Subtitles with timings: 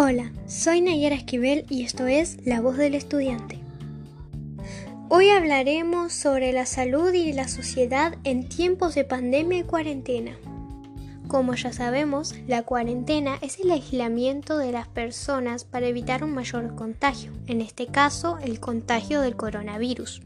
[0.00, 3.58] Hola, soy Nayara Esquivel y esto es La Voz del Estudiante.
[5.08, 10.36] Hoy hablaremos sobre la salud y la sociedad en tiempos de pandemia y cuarentena.
[11.26, 16.76] Como ya sabemos, la cuarentena es el aislamiento de las personas para evitar un mayor
[16.76, 20.22] contagio, en este caso el contagio del coronavirus.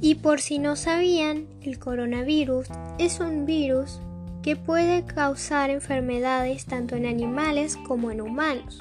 [0.00, 2.66] Y por si no sabían, el coronavirus
[2.98, 4.00] es un virus
[4.42, 8.80] que puede causar enfermedades tanto en animales como en humanos.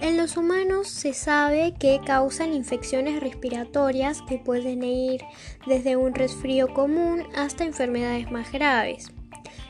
[0.00, 5.22] En los humanos se sabe que causan infecciones respiratorias que pueden ir
[5.66, 9.10] desde un resfrío común hasta enfermedades más graves.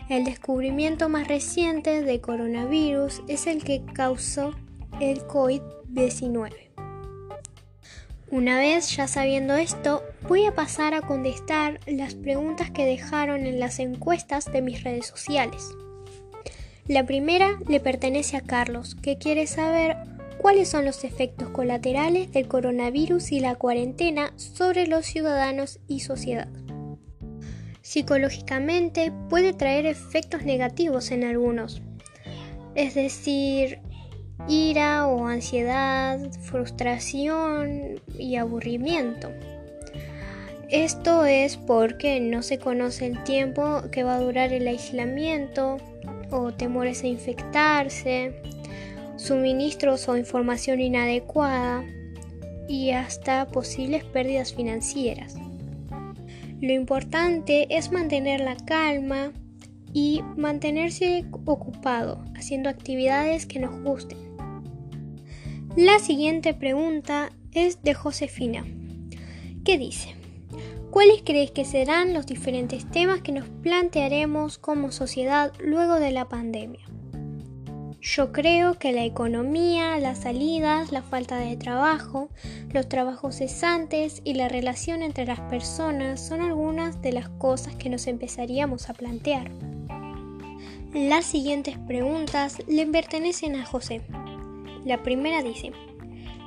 [0.09, 4.55] El descubrimiento más reciente de coronavirus es el que causó
[5.01, 6.53] el COVID-19.
[8.31, 13.61] Una vez ya sabiendo esto, voy a pasar a contestar las preguntas que dejaron en
[13.61, 15.69] las encuestas de mis redes sociales.
[16.89, 19.97] La primera le pertenece a Carlos, que quiere saber
[20.39, 26.49] cuáles son los efectos colaterales del coronavirus y la cuarentena sobre los ciudadanos y sociedad.
[27.83, 31.83] Psicológicamente puede traer efectos negativos en algunos,
[32.75, 33.79] es decir,
[34.49, 39.31] ira o ansiedad, frustración y aburrimiento.
[40.71, 45.77] Esto es porque no se conoce el tiempo que va a durar el aislamiento
[46.31, 48.43] o temores a infectarse,
[49.17, 51.85] suministros o información inadecuada
[52.69, 55.37] y hasta posibles pérdidas financieras.
[56.61, 59.33] Lo importante es mantener la calma
[59.93, 64.19] y mantenerse ocupado haciendo actividades que nos gusten.
[65.77, 68.65] La siguiente pregunta es de Josefina,
[69.65, 70.15] ¿Qué dice,
[70.97, 76.27] ¿cuáles crees que serán los diferentes temas que nos plantearemos como sociedad luego de la
[76.27, 76.87] pandemia?
[78.01, 82.31] Yo creo que la economía, las salidas, la falta de trabajo,
[82.73, 87.91] los trabajos cesantes y la relación entre las personas son algunas de las cosas que
[87.91, 89.51] nos empezaríamos a plantear.
[90.95, 94.01] Las siguientes preguntas le pertenecen a José.
[94.87, 95.73] La primera dice,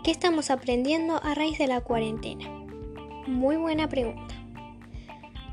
[0.03, 2.49] ¿qué estamos aprendiendo a raíz de la cuarentena?
[3.27, 4.38] Muy buena pregunta.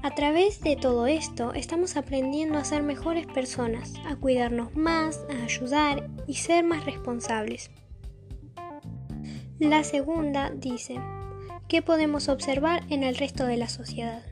[0.07, 5.43] A través de todo esto estamos aprendiendo a ser mejores personas, a cuidarnos más, a
[5.43, 7.73] ayudar y ser más responsables.
[9.59, 11.01] La segunda dice,
[11.67, 14.23] ¿qué podemos observar en el resto de la sociedad?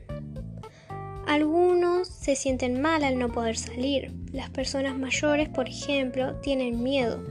[1.27, 4.13] Algunos se sienten mal al no poder salir.
[4.31, 7.21] Las personas mayores, por ejemplo, tienen miedo.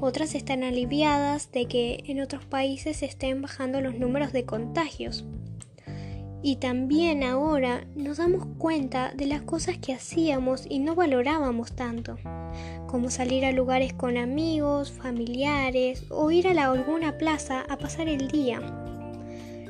[0.00, 5.24] Otras están aliviadas de que en otros países estén bajando los números de contagios.
[6.42, 12.16] Y también ahora nos damos cuenta de las cosas que hacíamos y no valorábamos tanto,
[12.86, 18.08] como salir a lugares con amigos, familiares o ir a la, alguna plaza a pasar
[18.08, 18.60] el día.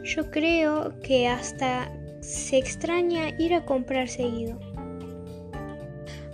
[0.05, 1.91] Yo creo que hasta
[2.21, 4.59] se extraña ir a comprar seguido.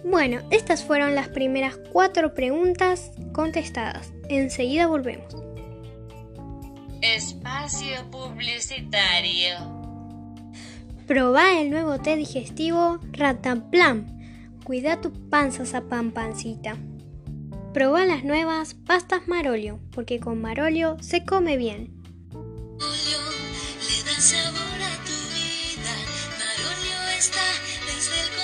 [0.05, 4.12] Bueno, estas fueron las primeras cuatro preguntas contestadas.
[4.28, 5.34] Enseguida volvemos.
[7.01, 9.74] Espacio publicitario.
[11.06, 14.56] Proba el nuevo té digestivo Rataplan.
[14.65, 15.82] Cuida tu panza,
[16.15, 16.78] pancita.
[17.75, 21.92] Proba las nuevas pastas Marolio, porque con Marolio se come bien.
[27.84, 28.44] elegida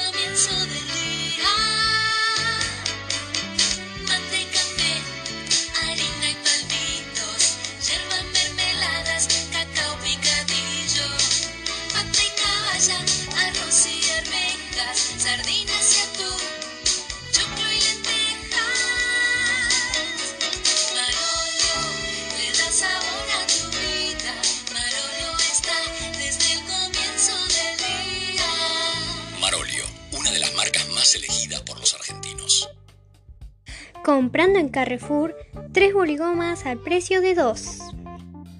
[34.04, 35.36] Comprando en Carrefour
[35.72, 37.78] tres boligomas al precio de dos.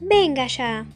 [0.01, 0.87] Venga ya.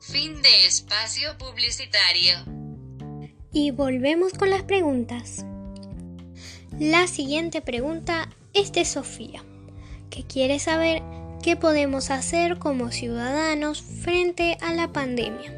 [0.00, 2.34] Fin de espacio publicitario.
[3.52, 5.46] Y volvemos con las preguntas.
[6.78, 9.42] La siguiente pregunta es de Sofía,
[10.10, 11.02] que quiere saber
[11.42, 15.50] ¿Qué podemos hacer como ciudadanos frente a la pandemia?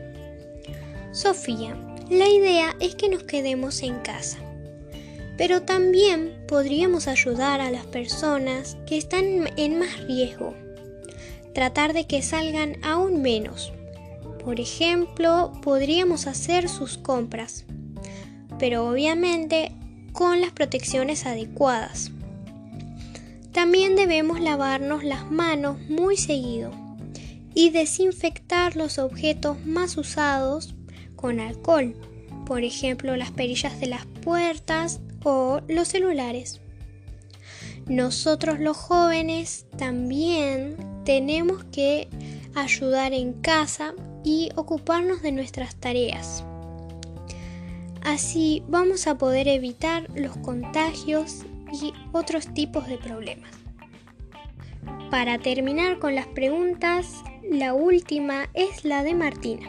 [1.11, 1.77] Sofía,
[2.09, 4.39] la idea es que nos quedemos en casa,
[5.37, 9.25] pero también podríamos ayudar a las personas que están
[9.57, 10.55] en más riesgo,
[11.53, 13.73] tratar de que salgan aún menos,
[14.45, 17.65] Por ejemplo, podríamos hacer sus compras,
[18.59, 19.73] pero obviamente
[20.13, 22.11] con las protecciones adecuadas.
[23.53, 26.71] También debemos lavarnos las manos muy seguido
[27.55, 30.75] y desinfectar los objetos más usados
[31.17, 31.95] con alcohol,
[32.47, 36.61] por ejemplo las perillas de las puertas o los celulares.
[37.87, 42.09] Nosotros los jóvenes también tenemos que
[42.55, 43.95] ayudar en casa
[44.25, 46.45] y ocuparnos de nuestras tareas.
[48.03, 53.51] Así vamos a poder evitar los contagios y otros tipos de problemas.
[55.11, 59.69] Para terminar con las preguntas, la última es la de Martina,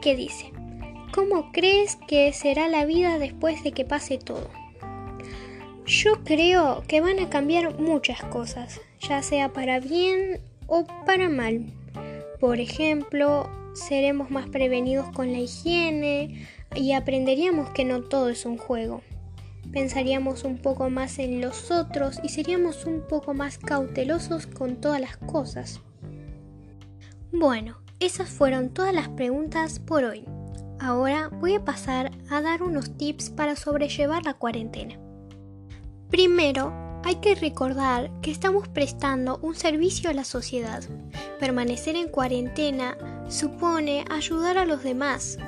[0.00, 0.52] que dice,
[1.12, 4.48] ¿cómo crees que será la vida después de que pase todo?
[5.86, 11.66] Yo creo que van a cambiar muchas cosas, ya sea para bien o para mal.
[12.38, 16.46] Por ejemplo, seremos más prevenidos con la higiene
[16.76, 19.02] y aprenderíamos que no todo es un juego.
[19.72, 25.00] Pensaríamos un poco más en los otros y seríamos un poco más cautelosos con todas
[25.00, 25.80] las cosas.
[27.32, 30.24] Bueno, esas fueron todas las preguntas por hoy.
[30.80, 34.98] Ahora voy a pasar a dar unos tips para sobrellevar la cuarentena.
[36.10, 36.72] Primero,
[37.04, 40.82] hay que recordar que estamos prestando un servicio a la sociedad.
[41.38, 45.38] Permanecer en cuarentena supone ayudar a los demás,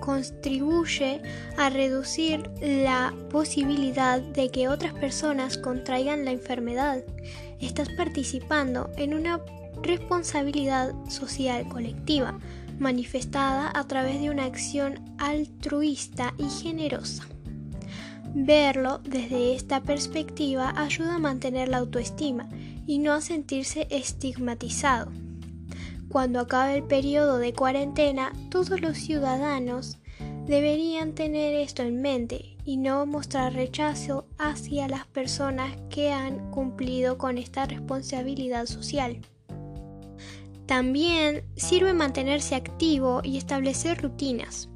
[0.00, 1.22] contribuye
[1.56, 7.04] a reducir la posibilidad de que otras personas contraigan la enfermedad.
[7.60, 9.40] Estás participando en una
[9.82, 12.38] responsabilidad social colectiva
[12.78, 17.24] manifestada a través de una acción altruista y generosa.
[18.34, 22.48] Verlo desde esta perspectiva ayuda a mantener la autoestima
[22.86, 25.12] y no a sentirse estigmatizado.
[26.10, 29.98] Cuando acabe el periodo de cuarentena, todos los ciudadanos
[30.44, 37.16] deberían tener esto en mente y no mostrar rechazo hacia las personas que han cumplido
[37.16, 39.20] con esta responsabilidad social.
[40.66, 44.68] También sirve mantenerse activo y establecer rutinas.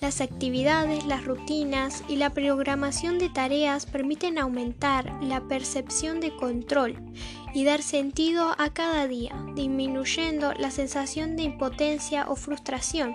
[0.00, 6.96] Las actividades, las rutinas y la programación de tareas permiten aumentar la percepción de control
[7.52, 13.14] y dar sentido a cada día, disminuyendo la sensación de impotencia o frustración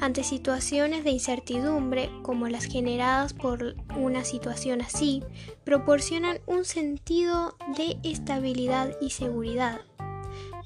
[0.00, 5.22] ante situaciones de incertidumbre como las generadas por una situación así,
[5.64, 9.80] proporcionan un sentido de estabilidad y seguridad.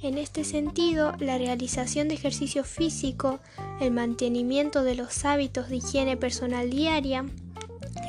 [0.02, 3.38] En este sentido, la realización de ejercicio físico,
[3.81, 7.25] el mantenimiento de los hábitos de higiene personal diaria,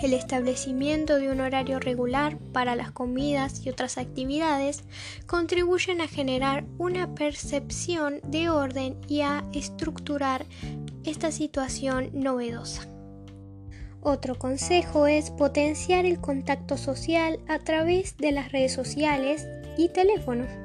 [0.01, 4.83] el establecimiento de un horario regular para las comidas y otras actividades
[5.27, 10.47] contribuyen a generar una percepción de orden y a estructurar
[11.03, 12.87] esta situación novedosa.
[14.01, 19.47] Otro consejo es potenciar el contacto social a través de las redes sociales
[19.77, 20.62] y teléfono.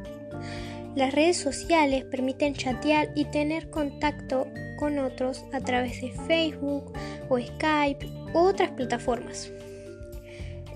[0.98, 4.48] Las redes sociales permiten chatear y tener contacto
[4.80, 6.92] con otros a través de Facebook
[7.28, 8.04] o Skype
[8.34, 9.52] u otras plataformas.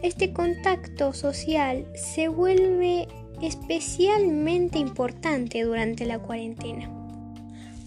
[0.01, 3.09] Este contacto social se vuelve
[3.43, 6.89] especialmente importante durante la cuarentena.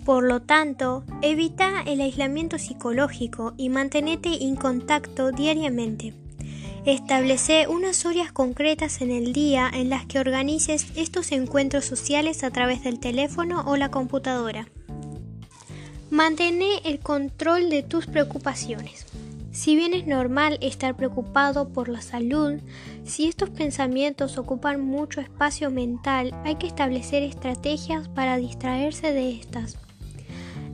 [0.03, 6.13] Por lo tanto, evita el aislamiento psicológico y mantenete en contacto diariamente.
[6.86, 12.51] Establece unas horas concretas en el día en las que organices estos encuentros sociales a
[12.51, 14.68] través del teléfono o la computadora.
[16.12, 19.08] Mantén el control de tus preocupaciones.
[19.51, 22.60] Si bien es normal estar preocupado por la salud,
[23.04, 29.77] si estos pensamientos ocupan mucho espacio mental, hay que establecer estrategias para distraerse de estas.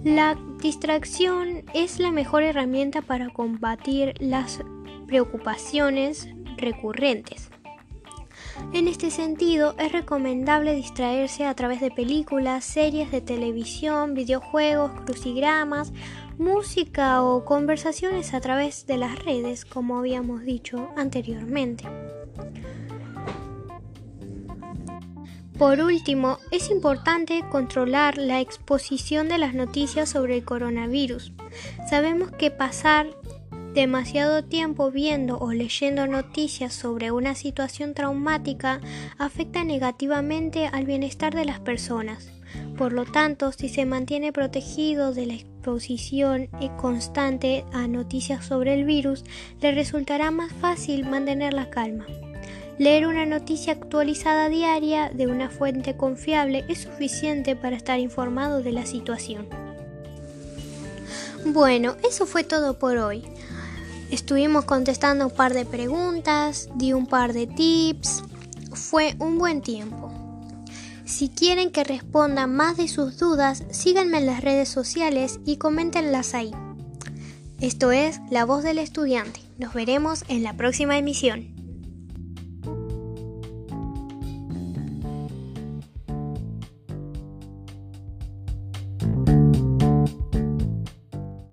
[0.03, 4.59] La distracción es la mejor herramienta para combatir las
[5.11, 7.49] preocupaciones recurrentes.
[8.71, 15.91] En este sentido, es recomendable distraerse a través de películas, series de televisión, videojuegos, crucigramas,
[16.37, 21.83] música o conversaciones a través de las redes, como habíamos dicho anteriormente.
[25.57, 31.33] Por último, es importante controlar la exposición de las noticias sobre el coronavirus.
[31.89, 33.09] Sabemos que pasar
[33.73, 38.81] Demasiado tiempo viendo o leyendo noticias sobre una situación traumática
[39.17, 42.29] afecta negativamente al bienestar de las personas.
[42.77, 48.83] Por lo tanto, si se mantiene protegido de la exposición constante a noticias sobre el
[48.83, 49.23] virus,
[49.61, 52.05] le resultará más fácil mantener la calma.
[52.77, 58.73] Leer una noticia actualizada diaria de una fuente confiable es suficiente para estar informado de
[58.73, 59.47] la situación.
[61.45, 63.23] Bueno, eso fue todo por hoy.
[64.11, 68.23] Estuvimos contestando un par de preguntas, di un par de tips.
[68.73, 70.11] Fue un buen tiempo.
[71.05, 76.33] Si quieren que responda más de sus dudas, síganme en las redes sociales y coméntenlas
[76.33, 76.51] ahí.
[77.61, 79.39] Esto es La Voz del Estudiante.
[79.57, 81.50] Nos veremos en la próxima emisión.